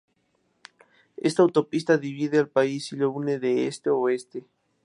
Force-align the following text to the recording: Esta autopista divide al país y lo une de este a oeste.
Esta 1.17 1.43
autopista 1.43 1.99
divide 1.99 2.39
al 2.39 2.49
país 2.49 2.91
y 2.91 2.95
lo 2.95 3.11
une 3.11 3.37
de 3.37 3.67
este 3.67 3.91
a 3.91 3.93
oeste. 3.93 4.47